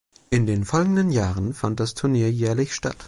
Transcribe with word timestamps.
In 0.31 0.47
den 0.47 0.65
folgenden 0.65 1.11
Jahren 1.11 1.53
fand 1.53 1.79
das 1.79 1.93
Turnier 1.93 2.31
jährlich 2.31 2.73
statt. 2.73 2.97